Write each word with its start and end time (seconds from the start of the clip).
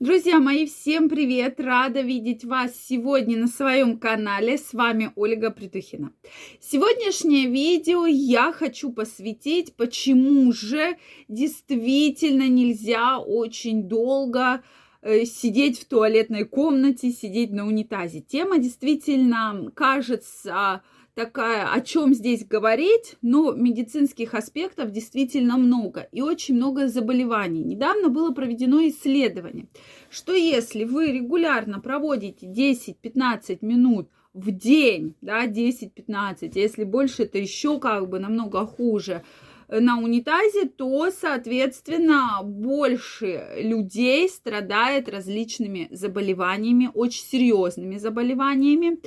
Друзья 0.00 0.40
мои, 0.40 0.64
всем 0.64 1.10
привет! 1.10 1.60
Рада 1.60 2.00
видеть 2.00 2.42
вас 2.42 2.72
сегодня 2.74 3.36
на 3.36 3.48
своем 3.48 3.98
канале. 3.98 4.56
С 4.56 4.72
вами 4.72 5.12
Ольга 5.14 5.50
Притухина. 5.50 6.14
Сегодняшнее 6.58 7.48
видео 7.48 8.06
я 8.06 8.50
хочу 8.50 8.94
посвятить, 8.94 9.76
почему 9.76 10.50
же 10.52 10.96
действительно 11.28 12.48
нельзя 12.48 13.18
очень 13.18 13.90
долго 13.90 14.62
э, 15.02 15.26
сидеть 15.26 15.78
в 15.78 15.84
туалетной 15.84 16.46
комнате, 16.46 17.10
сидеть 17.10 17.50
на 17.50 17.66
унитазе. 17.66 18.22
Тема 18.22 18.56
действительно 18.56 19.70
кажется 19.74 20.82
такая, 21.14 21.72
о 21.72 21.80
чем 21.80 22.14
здесь 22.14 22.46
говорить, 22.46 23.16
но 23.22 23.52
медицинских 23.52 24.34
аспектов 24.34 24.90
действительно 24.90 25.56
много 25.56 26.08
и 26.12 26.22
очень 26.22 26.56
много 26.56 26.88
заболеваний. 26.88 27.62
Недавно 27.62 28.08
было 28.08 28.32
проведено 28.32 28.86
исследование, 28.88 29.68
что 30.10 30.34
если 30.34 30.84
вы 30.84 31.12
регулярно 31.12 31.80
проводите 31.80 32.46
10-15 32.46 33.58
минут 33.62 34.08
в 34.32 34.50
день, 34.50 35.14
да, 35.20 35.46
10-15, 35.46 36.52
если 36.54 36.84
больше, 36.84 37.24
это 37.24 37.38
еще 37.38 37.78
как 37.78 38.08
бы 38.08 38.18
намного 38.18 38.66
хуже, 38.66 39.22
на 39.70 39.98
унитазе, 40.00 40.66
то, 40.66 41.10
соответственно, 41.12 42.40
больше 42.42 43.46
людей 43.56 44.28
страдает 44.28 45.08
различными 45.08 45.86
заболеваниями, 45.92 46.90
очень 46.92 47.24
серьезными 47.24 47.96
заболеваниями. 47.96 48.98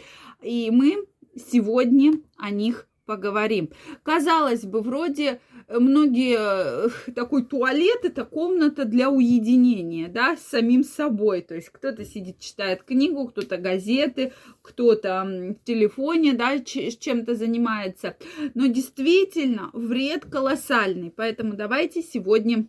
И 0.41 0.71
мы 0.71 1.05
сегодня 1.35 2.13
о 2.37 2.49
них 2.49 2.87
поговорим. 3.05 3.69
Казалось 4.03 4.63
бы, 4.63 4.81
вроде 4.81 5.41
э, 5.67 5.79
многие 5.79 6.89
такой 7.11 7.45
туалет 7.45 7.99
это 8.03 8.23
комната 8.25 8.85
для 8.85 9.09
уединения, 9.09 10.07
да, 10.07 10.37
с 10.37 10.41
самим 10.41 10.83
собой. 10.83 11.41
То 11.41 11.55
есть 11.55 11.69
кто-то 11.69 12.05
сидит, 12.05 12.39
читает 12.39 12.83
книгу, 12.83 13.27
кто-то 13.27 13.57
газеты, 13.57 14.33
кто-то 14.61 15.23
в 15.25 15.65
телефоне, 15.65 16.33
да, 16.33 16.59
чем-то 16.59 17.35
занимается. 17.35 18.15
Но 18.53 18.67
действительно 18.67 19.69
вред 19.73 20.25
колоссальный. 20.25 21.11
Поэтому 21.11 21.55
давайте 21.55 22.01
сегодня 22.01 22.67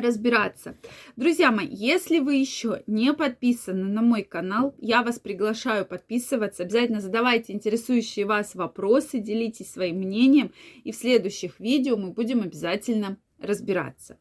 разбираться. 0.00 0.76
Друзья 1.16 1.50
мои, 1.50 1.68
если 1.70 2.18
вы 2.18 2.36
еще 2.36 2.82
не 2.86 3.12
подписаны 3.12 3.84
на 3.84 4.02
мой 4.02 4.22
канал, 4.22 4.74
я 4.78 5.02
вас 5.02 5.18
приглашаю 5.18 5.86
подписываться. 5.86 6.62
Обязательно 6.62 7.00
задавайте 7.00 7.52
интересующие 7.52 8.26
вас 8.26 8.54
вопросы, 8.54 9.18
делитесь 9.18 9.70
своим 9.70 9.98
мнением, 9.98 10.52
и 10.82 10.92
в 10.92 10.96
следующих 10.96 11.60
видео 11.60 11.96
мы 11.96 12.10
будем 12.10 12.42
обязательно 12.42 13.18
разбираться. 13.38 14.18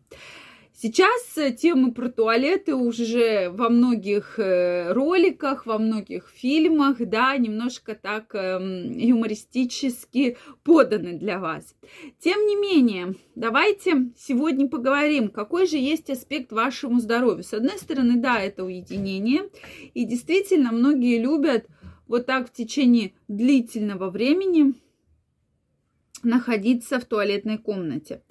Сейчас 0.76 1.38
э, 1.38 1.52
темы 1.52 1.94
про 1.94 2.10
туалеты 2.10 2.74
уже 2.74 3.50
во 3.52 3.70
многих 3.70 4.40
э, 4.40 4.92
роликах, 4.92 5.68
во 5.68 5.78
многих 5.78 6.30
фильмах, 6.34 6.98
да, 6.98 7.38
немножко 7.38 7.94
так 7.94 8.34
эм, 8.34 8.92
юмористически 8.92 10.38
поданы 10.64 11.14
для 11.14 11.38
вас. 11.40 11.76
Тем 12.20 12.48
не 12.48 12.56
менее, 12.56 13.14
давайте 13.36 14.12
сегодня 14.18 14.68
поговорим, 14.68 15.30
какой 15.30 15.68
же 15.68 15.78
есть 15.78 16.10
аспект 16.10 16.52
вашему 16.52 17.00
здоровью. 17.00 17.44
С 17.44 17.54
одной 17.54 17.78
стороны, 17.78 18.18
да, 18.18 18.40
это 18.40 18.66
уединение, 18.66 19.50
и 19.94 20.06
действительно 20.06 20.72
многие 20.72 21.20
любят 21.20 21.68
вот 22.08 22.26
так 22.26 22.50
в 22.50 22.52
течение 22.52 23.14
длительного 23.28 24.10
времени 24.10 24.74
находиться 26.24 27.00
в 27.00 27.06
туалетной 27.06 27.60
комнате. 27.60 28.24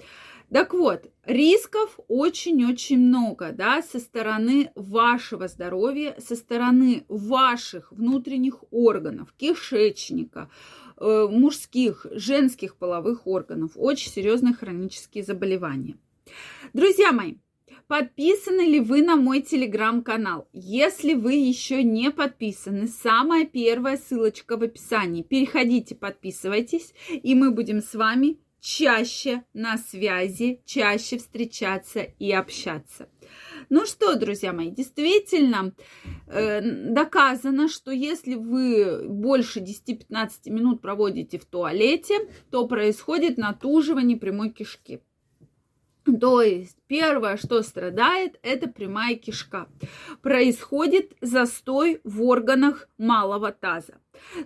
Так 0.53 0.75
вот, 0.75 1.11
рисков 1.25 1.99
очень-очень 2.09 2.99
много, 2.99 3.53
да, 3.53 3.81
со 3.81 3.99
стороны 3.99 4.71
вашего 4.75 5.49
здоровья, 5.49 6.15
со 6.19 6.37
стороны 6.37 7.05
ваших 7.09 7.91
внутренних 7.91 8.63
органов, 8.71 9.33
кишечника, 9.39 10.51
э, 10.99 11.27
мужских, 11.31 12.07
женских 12.11 12.77
половых 12.77 13.27
органов, 13.27 13.73
очень 13.77 14.11
серьезные 14.11 14.53
хронические 14.53 15.25
заболевания. 15.25 15.97
Друзья 16.75 17.13
мои, 17.13 17.37
Подписаны 17.89 18.63
ли 18.63 18.81
вы 18.81 19.03
на 19.03 19.17
мой 19.17 19.43
телеграм-канал? 19.43 20.49
Если 20.53 21.13
вы 21.13 21.35
еще 21.35 21.83
не 21.83 22.11
подписаны, 22.11 22.87
самая 22.87 23.45
первая 23.45 23.99
ссылочка 23.99 24.57
в 24.57 24.63
описании. 24.63 25.23
Переходите, 25.23 25.95
подписывайтесь, 25.95 26.95
и 27.11 27.35
мы 27.35 27.51
будем 27.51 27.83
с 27.83 27.93
вами 27.95 28.39
чаще 28.63 29.43
на 29.53 29.77
связи, 29.77 30.63
чаще 30.65 31.19
встречаться 31.19 32.01
и 32.01 32.31
общаться. 32.31 33.09
Ну 33.69 33.87
что, 33.87 34.15
друзья 34.15 34.53
мои, 34.53 34.71
действительно 34.71 35.75
э, 36.29 36.61
доказано, 36.63 37.69
что 37.69 37.91
если 37.91 38.37
вы 38.37 39.09
больше 39.09 39.61
10-15 39.61 40.51
минут 40.51 40.81
проводите 40.81 41.39
в 41.39 41.45
туалете, 41.45 42.15
то 42.51 42.69
происходит 42.69 43.37
натуживание 43.37 44.17
прямой 44.17 44.51
кишки. 44.51 45.01
То 46.21 46.43
есть 46.43 46.77
первое, 46.89 47.37
что 47.37 47.63
страдает, 47.63 48.39
это 48.43 48.69
прямая 48.69 49.15
кишка. 49.15 49.69
Происходит 50.21 51.13
застой 51.21 52.01
в 52.05 52.23
органах 52.23 52.89
малого 52.99 53.53
таза. 53.53 53.95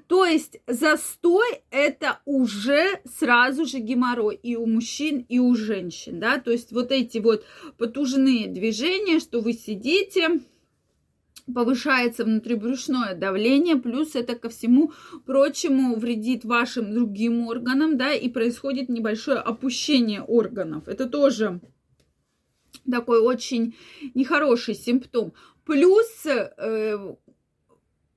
То 0.06 0.24
есть 0.24 0.60
застой 0.66 1.62
это 1.70 2.20
уже 2.24 3.00
сразу 3.04 3.66
же 3.66 3.78
геморрой 3.78 4.36
и 4.36 4.56
у 4.56 4.66
мужчин, 4.66 5.24
и 5.28 5.38
у 5.38 5.54
женщин, 5.54 6.20
да, 6.20 6.38
то 6.38 6.50
есть 6.50 6.72
вот 6.72 6.92
эти 6.92 7.18
вот 7.18 7.44
потужные 7.76 8.46
движения, 8.46 9.18
что 9.18 9.40
вы 9.40 9.52
сидите, 9.52 10.40
повышается 11.52 12.24
внутрибрюшное 12.24 13.14
давление, 13.14 13.76
плюс 13.76 14.14
это 14.14 14.34
ко 14.34 14.48
всему 14.48 14.92
прочему 15.24 15.96
вредит 15.96 16.44
вашим 16.44 16.92
другим 16.92 17.46
органам, 17.46 17.96
да, 17.96 18.12
и 18.12 18.28
происходит 18.28 18.88
небольшое 18.88 19.38
опущение 19.38 20.22
органов. 20.22 20.88
Это 20.88 21.06
тоже 21.06 21.60
такой 22.90 23.20
очень 23.20 23.74
нехороший 24.14 24.74
симптом. 24.74 25.32
Плюс 25.64 26.26
э, 26.26 27.14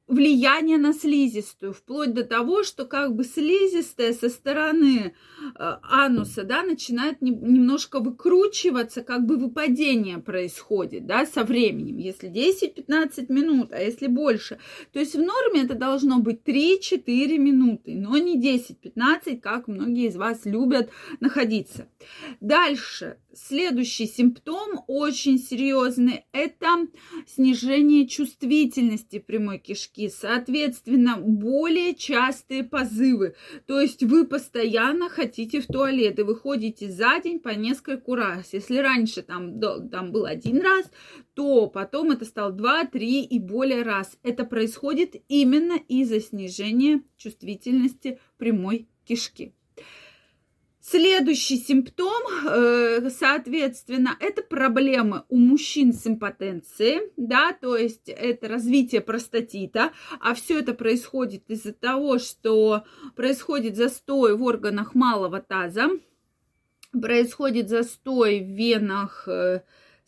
влияние 0.09 0.77
на 0.77 0.93
слизистую, 0.93 1.71
вплоть 1.71 2.13
до 2.13 2.23
того, 2.23 2.63
что 2.63 2.85
как 2.85 3.15
бы 3.15 3.23
слизистая 3.23 4.13
со 4.13 4.29
стороны 4.29 5.13
э, 5.55 5.73
ануса, 5.83 6.43
да, 6.43 6.63
начинает 6.63 7.21
не, 7.21 7.29
немножко 7.31 7.99
выкручиваться, 7.99 9.03
как 9.03 9.25
бы 9.25 9.37
выпадение 9.37 10.17
происходит, 10.17 11.05
да, 11.05 11.25
со 11.25 11.43
временем, 11.43 11.97
если 11.97 12.29
10-15 12.29 13.31
минут, 13.31 13.71
а 13.71 13.79
если 13.79 14.07
больше. 14.07 14.57
То 14.91 14.99
есть 14.99 15.15
в 15.15 15.21
норме 15.21 15.63
это 15.63 15.75
должно 15.75 16.19
быть 16.19 16.41
3-4 16.43 17.37
минуты, 17.37 17.95
но 17.95 18.17
не 18.17 18.41
10-15, 18.41 19.39
как 19.39 19.67
многие 19.67 20.07
из 20.07 20.15
вас 20.15 20.45
любят 20.45 20.89
находиться. 21.19 21.87
Дальше, 22.41 23.17
Следующий 23.31 24.07
симптом 24.07 24.83
очень 24.87 25.37
серьезный– 25.37 26.25
это 26.31 26.87
снижение 27.27 28.07
чувствительности 28.07 29.19
прямой 29.19 29.59
кишки, 29.59 30.09
соответственно, 30.09 31.17
более 31.17 31.93
частые 31.93 32.63
позывы. 32.63 33.35
То 33.67 33.79
есть 33.79 34.03
вы 34.03 34.25
постоянно 34.25 35.09
хотите 35.09 35.61
в 35.61 35.67
туалет 35.67 36.17
и 36.17 36.23
выходите 36.23 36.89
за 36.89 37.19
день 37.19 37.39
по 37.39 37.49
нескольку 37.49 38.15
раз. 38.15 38.53
Если 38.53 38.77
раньше 38.77 39.21
там, 39.21 39.59
там 39.91 40.11
был 40.11 40.25
один 40.25 40.61
раз, 40.61 40.89
то 41.35 41.67
потом 41.67 42.09
это 42.09 42.25
стало 42.25 42.51
два, 42.51 42.85
три 42.85 43.21
и 43.21 43.37
более 43.37 43.83
раз. 43.83 44.17
Это 44.23 44.43
происходит 44.43 45.15
именно 45.27 45.79
из-за 45.87 46.19
снижения 46.19 47.03
чувствительности 47.15 48.19
прямой 48.37 48.89
кишки. 49.05 49.53
Следующий 50.89 51.57
симптом, 51.57 52.23
э, 52.47 53.11
соответственно, 53.11 54.17
это 54.19 54.41
проблемы 54.41 55.23
у 55.29 55.37
мужчин 55.37 55.93
с 55.93 56.07
импотенцией, 56.07 57.11
да, 57.15 57.53
то 57.53 57.77
есть 57.77 58.09
это 58.09 58.47
развитие 58.47 59.01
простатита, 59.01 59.91
а 60.19 60.33
все 60.33 60.57
это 60.57 60.73
происходит 60.73 61.43
из-за 61.47 61.73
того, 61.73 62.17
что 62.17 62.85
происходит 63.15 63.75
застой 63.75 64.35
в 64.35 64.41
органах 64.41 64.95
малого 64.95 65.39
таза, 65.41 65.89
происходит 66.91 67.69
застой 67.69 68.39
в 68.39 68.47
венах, 68.47 69.27
э, 69.27 69.61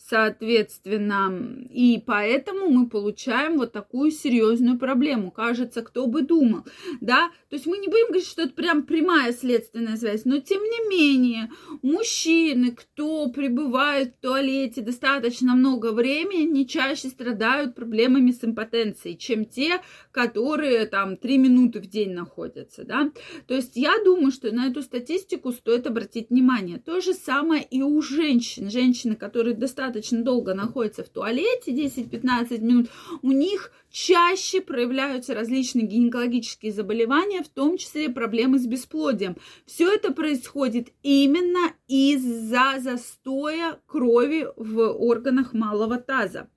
Соответственно, 0.10 1.32
и 1.70 2.02
поэтому 2.06 2.70
мы 2.70 2.90
получаем 2.90 3.58
вот 3.58 3.72
такую 3.72 4.12
серьезную 4.12 4.78
проблему. 4.78 5.32
Кажется, 5.32 5.84
кто 5.84 6.08
бы 6.08 6.24
думал, 6.24 6.66
да? 7.00 7.30
То 7.50 7.56
есть 7.56 7.66
мы 7.66 7.78
не 7.78 7.88
будем 7.88 8.08
говорить, 8.08 8.28
что 8.28 8.42
это 8.42 8.54
прям 8.54 8.84
прямая 8.84 9.32
следственная 9.32 9.98
связь, 9.98 10.26
но 10.26 10.40
тем 10.40 10.64
не 10.64 10.90
менее, 10.90 11.50
мужчины, 11.82 12.72
кто 12.72 13.30
пребывает 13.30 14.16
в 14.16 14.22
туалете 14.22 14.82
достаточно 14.82 15.56
много 15.56 15.92
времени, 15.94 16.64
чаще 16.64 17.08
страдают 17.08 17.76
проблемами 17.76 18.32
с 18.32 18.44
импотенцией, 18.44 19.18
чем 19.18 19.46
те, 19.46 19.82
которые 20.12 20.88
там 20.88 21.16
три 21.16 21.38
минуты 21.38 21.80
в 21.80 21.86
день 21.86 22.12
находятся, 22.14 22.84
да? 22.84 23.12
То 23.48 23.54
есть 23.54 23.76
я 23.76 23.94
думаю, 24.04 24.32
что 24.32 24.52
на 24.52 24.68
эту 24.68 24.82
статистику 24.82 25.52
стоит 25.52 25.88
обратить 25.88 26.32
внимание. 26.32 26.80
То 26.80 27.02
же 27.02 27.14
самое 27.14 27.64
и 27.64 27.82
у 27.82 28.02
женщин. 28.02 28.70
Женщины, 28.70 29.16
которые 29.16 29.56
достаточно 29.56 29.91
достаточно 29.92 30.24
долго 30.24 30.54
находятся 30.54 31.04
в 31.04 31.10
туалете, 31.10 31.72
10-15 31.72 32.60
минут, 32.60 32.90
у 33.22 33.32
них 33.32 33.72
чаще 33.92 34.62
проявляются 34.62 35.34
различные 35.36 35.86
гинекологические 35.86 36.72
заболевания, 36.72 37.44
в 37.44 37.50
том 37.50 37.78
числе 37.78 38.10
проблемы 38.10 38.58
с 38.58 38.66
бесплодием. 38.66 39.36
Все 39.66 39.94
это 39.94 40.14
происходит 40.14 40.90
именно 41.04 41.74
из-за 41.88 42.80
застоя 42.80 43.80
крови 43.86 44.48
в 44.56 44.80
органах 44.80 45.54
малого 45.54 45.98
таза. 45.98 46.50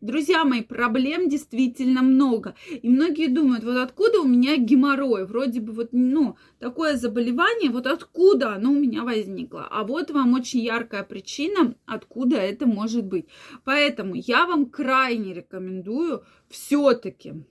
Друзья 0.00 0.44
мои, 0.44 0.62
проблем 0.62 1.28
действительно 1.28 2.02
много. 2.02 2.54
И 2.70 2.88
многие 2.88 3.28
думают, 3.28 3.64
вот 3.64 3.76
откуда 3.76 4.20
у 4.20 4.26
меня 4.26 4.56
геморрой? 4.56 5.26
Вроде 5.26 5.60
бы 5.60 5.72
вот, 5.72 5.88
ну, 5.92 6.36
такое 6.58 6.96
заболевание, 6.96 7.70
вот 7.70 7.86
откуда 7.86 8.54
оно 8.54 8.70
у 8.70 8.78
меня 8.78 9.04
возникло? 9.04 9.68
А 9.70 9.84
вот 9.84 10.10
вам 10.10 10.32
очень 10.34 10.60
яркая 10.60 11.02
причина, 11.02 11.74
откуда 11.84 12.36
это 12.36 12.66
может 12.66 13.04
быть. 13.04 13.26
Поэтому 13.64 14.14
я 14.14 14.46
вам 14.46 14.66
крайне 14.66 15.34
рекомендую 15.34 16.24
все-таки 16.48 17.44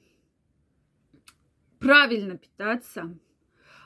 правильно 1.80 2.38
питаться, 2.38 3.18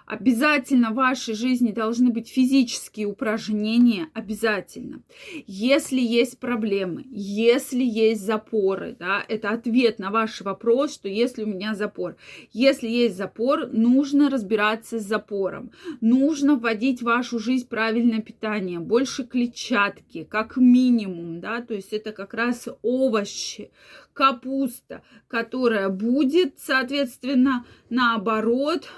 Обязательно 0.06 0.92
в 0.92 0.96
вашей 0.96 1.34
жизни 1.34 1.72
должны 1.72 2.10
быть 2.10 2.30
физические 2.30 3.06
упражнения, 3.06 4.08
обязательно. 4.14 5.02
Если 5.48 6.00
есть 6.00 6.40
проблемы, 6.40 7.06
если 7.12 7.84
есть 7.84 8.22
запоры, 8.22 8.96
да, 9.00 9.24
это 9.28 9.50
ответ 9.50 10.00
на 10.00 10.12
ваш 10.12 10.42
вопрос, 10.42 10.94
что 10.94 11.08
если 11.08 11.44
у 11.44 11.48
меня 11.48 11.76
запор. 11.76 12.16
Если 12.52 12.88
есть 12.88 13.16
запор, 13.16 13.68
нужно 13.72 14.30
разбираться 14.30 15.00
с 15.00 15.04
запором. 15.04 15.72
Нужно 16.02 16.56
вводить 16.56 17.02
в 17.02 17.06
вашу 17.06 17.40
жизнь 17.40 17.68
правильное 17.68 18.22
питание, 18.22 18.80
больше 18.80 19.24
клетчатки, 19.24 20.24
как 20.24 20.58
минимум, 20.58 21.40
да, 21.40 21.62
то 21.62 21.74
есть 21.74 21.94
это 21.94 22.12
как 22.12 22.34
раз 22.34 22.68
овощи, 22.82 23.72
капуста, 24.14 25.04
которая 25.28 25.90
будет, 25.90 26.56
соответственно, 26.60 27.66
наоборот, 27.90 28.90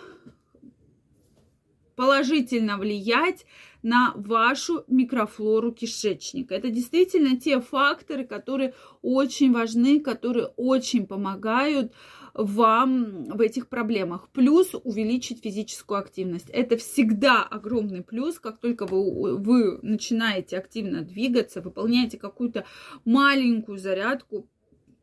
положительно 1.95 2.77
влиять 2.77 3.45
на 3.81 4.13
вашу 4.15 4.83
микрофлору 4.87 5.71
кишечника. 5.71 6.55
Это 6.55 6.69
действительно 6.69 7.37
те 7.37 7.59
факторы, 7.59 8.25
которые 8.25 8.73
очень 9.01 9.51
важны, 9.51 9.99
которые 9.99 10.47
очень 10.55 11.05
помогают 11.05 11.93
вам 12.33 13.25
в 13.25 13.41
этих 13.41 13.67
проблемах. 13.67 14.29
Плюс 14.29 14.73
увеличить 14.73 15.43
физическую 15.43 15.99
активность. 15.99 16.49
Это 16.49 16.77
всегда 16.77 17.43
огромный 17.43 18.01
плюс, 18.01 18.39
как 18.39 18.59
только 18.59 18.85
вы, 18.85 19.37
вы 19.37 19.79
начинаете 19.81 20.57
активно 20.57 21.01
двигаться, 21.01 21.61
выполняете 21.61 22.17
какую-то 22.17 22.65
маленькую 23.05 23.77
зарядку, 23.77 24.47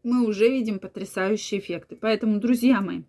мы 0.02 0.26
уже 0.26 0.48
видим 0.48 0.78
потрясающие 0.78 1.60
эффекты. 1.60 1.96
Поэтому, 2.00 2.40
друзья 2.40 2.80
мои, 2.80 3.02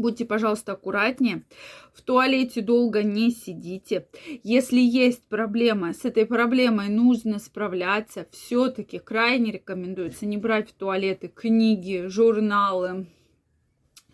Будьте, 0.00 0.24
пожалуйста, 0.24 0.72
аккуратнее. 0.72 1.44
В 1.92 2.00
туалете 2.00 2.62
долго 2.62 3.02
не 3.02 3.30
сидите. 3.30 4.06
Если 4.42 4.80
есть 4.80 5.28
проблема, 5.28 5.92
с 5.92 6.06
этой 6.06 6.24
проблемой 6.24 6.88
нужно 6.88 7.38
справляться. 7.38 8.26
Все-таки 8.30 8.98
крайне 8.98 9.52
рекомендуется 9.52 10.24
не 10.24 10.38
брать 10.38 10.70
в 10.70 10.72
туалеты 10.72 11.28
книги, 11.28 12.06
журналы, 12.06 13.08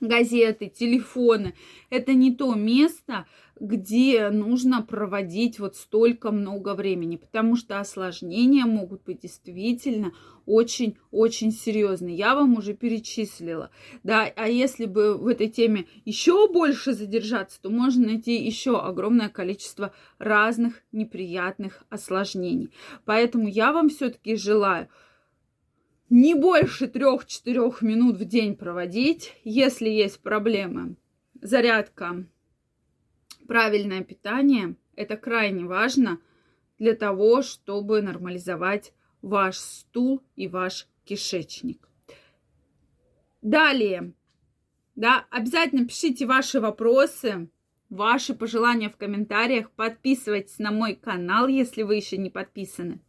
газеты, 0.00 0.68
телефоны. 0.68 1.54
Это 1.90 2.14
не 2.14 2.34
то 2.34 2.54
место, 2.54 3.26
где 3.58 4.28
нужно 4.28 4.82
проводить 4.82 5.58
вот 5.58 5.76
столько 5.76 6.30
много 6.30 6.74
времени, 6.74 7.16
потому 7.16 7.56
что 7.56 7.80
осложнения 7.80 8.66
могут 8.66 9.04
быть 9.04 9.20
действительно 9.20 10.12
очень-очень 10.44 11.52
серьезные. 11.52 12.16
Я 12.16 12.34
вам 12.34 12.56
уже 12.56 12.74
перечислила. 12.74 13.70
Да, 14.02 14.30
а 14.36 14.48
если 14.48 14.84
бы 14.84 15.16
в 15.16 15.26
этой 15.26 15.48
теме 15.48 15.86
еще 16.04 16.48
больше 16.52 16.92
задержаться, 16.92 17.60
то 17.60 17.70
можно 17.70 18.06
найти 18.06 18.36
еще 18.36 18.78
огромное 18.78 19.28
количество 19.28 19.92
разных 20.18 20.82
неприятных 20.92 21.82
осложнений. 21.88 22.70
Поэтому 23.04 23.48
я 23.48 23.72
вам 23.72 23.88
все-таки 23.88 24.36
желаю 24.36 24.88
не 26.08 26.34
больше 26.34 26.86
трех-четырех 26.86 27.82
минут 27.82 28.16
в 28.16 28.24
день 28.24 28.56
проводить, 28.56 29.34
если 29.44 29.88
есть 29.88 30.20
проблемы. 30.20 30.96
Зарядка, 31.40 32.24
правильное 33.46 34.02
питание– 34.02 34.76
это 34.96 35.16
крайне 35.16 35.64
важно 35.64 36.20
для 36.78 36.94
того, 36.94 37.42
чтобы 37.42 38.02
нормализовать 38.02 38.92
ваш 39.22 39.56
стул 39.56 40.22
и 40.36 40.48
ваш 40.48 40.86
кишечник. 41.04 41.88
Далее, 43.42 44.12
да, 44.94 45.26
обязательно 45.30 45.86
пишите 45.86 46.26
ваши 46.26 46.60
вопросы, 46.60 47.48
ваши 47.90 48.34
пожелания 48.34 48.88
в 48.88 48.96
комментариях. 48.96 49.70
Подписывайтесь 49.70 50.58
на 50.58 50.70
мой 50.70 50.94
канал, 50.94 51.46
если 51.48 51.82
вы 51.82 51.96
еще 51.96 52.16
не 52.16 52.30
подписаны. 52.30 53.00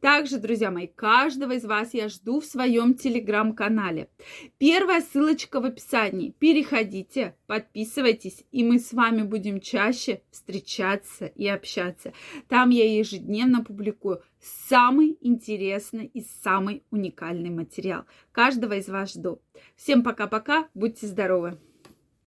Также, 0.00 0.38
друзья 0.38 0.70
мои, 0.70 0.86
каждого 0.86 1.52
из 1.52 1.64
вас 1.64 1.92
я 1.92 2.08
жду 2.08 2.40
в 2.40 2.46
своем 2.46 2.94
телеграм-канале. 2.94 4.08
Первая 4.56 5.02
ссылочка 5.02 5.60
в 5.60 5.66
описании. 5.66 6.34
Переходите, 6.38 7.36
подписывайтесь, 7.46 8.44
и 8.50 8.64
мы 8.64 8.78
с 8.78 8.92
вами 8.92 9.22
будем 9.22 9.60
чаще 9.60 10.22
встречаться 10.30 11.26
и 11.26 11.46
общаться. 11.46 12.14
Там 12.48 12.70
я 12.70 12.90
ежедневно 12.98 13.62
публикую 13.62 14.22
самый 14.40 15.18
интересный 15.20 16.06
и 16.06 16.22
самый 16.42 16.82
уникальный 16.90 17.50
материал. 17.50 18.04
Каждого 18.32 18.74
из 18.74 18.88
вас 18.88 19.12
жду. 19.12 19.42
Всем 19.76 20.02
пока-пока, 20.02 20.68
будьте 20.72 21.06
здоровы! 21.06 21.58